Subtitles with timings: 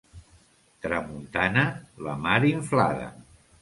[0.85, 1.69] Tramuntana,
[2.09, 3.17] la mar inflada.